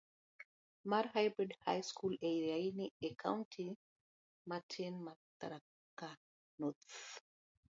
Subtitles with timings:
[0.89, 3.63] mar Hybrid High School e Iriaini, e kaunti
[4.49, 6.09] matin mar Tharaka
[6.59, 6.91] North.